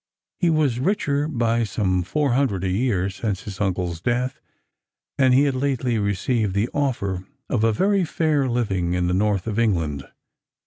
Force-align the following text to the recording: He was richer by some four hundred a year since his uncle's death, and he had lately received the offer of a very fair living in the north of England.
He 0.39 0.49
was 0.49 0.79
richer 0.79 1.27
by 1.27 1.63
some 1.63 2.01
four 2.01 2.31
hundred 2.33 2.63
a 2.63 2.69
year 2.69 3.07
since 3.11 3.43
his 3.43 3.61
uncle's 3.61 4.01
death, 4.01 4.39
and 5.19 5.31
he 5.31 5.43
had 5.43 5.53
lately 5.53 5.99
received 5.99 6.55
the 6.55 6.69
offer 6.69 7.27
of 7.51 7.63
a 7.63 7.71
very 7.71 8.03
fair 8.03 8.49
living 8.49 8.95
in 8.95 9.05
the 9.05 9.13
north 9.13 9.45
of 9.45 9.59
England. 9.59 10.07